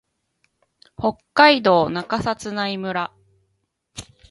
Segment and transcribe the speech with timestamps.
[0.97, 3.11] 北海道中札内村